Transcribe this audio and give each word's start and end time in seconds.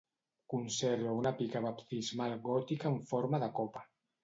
Conserva 0.53 1.11
una 1.17 1.33
pica 1.41 1.61
baptismal 1.67 2.35
gòtica 2.49 2.93
en 2.95 2.99
forma 3.13 3.45
de 3.47 3.53
copa. 3.63 3.89